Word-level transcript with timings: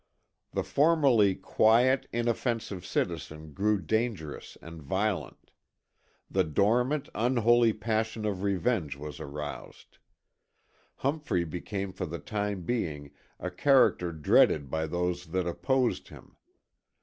The 0.51 0.63
formerly 0.63 1.35
quiet, 1.35 2.07
inoffensive 2.11 2.83
citizen 2.83 3.53
grew 3.53 3.79
dangerous 3.79 4.57
and 4.59 4.81
violent; 4.81 5.51
the 6.27 6.43
dormant, 6.43 7.07
unholy 7.13 7.71
passion 7.71 8.25
of 8.25 8.41
revenge 8.41 8.95
was 8.95 9.19
aroused. 9.19 9.99
Humphrey 10.95 11.43
became 11.43 11.93
for 11.93 12.07
the 12.07 12.17
time 12.17 12.63
being 12.63 13.11
a 13.39 13.51
character 13.51 14.11
dreaded 14.11 14.71
by 14.71 14.87
those 14.87 15.27
that 15.27 15.45
opposed 15.45 16.07
him. 16.07 16.35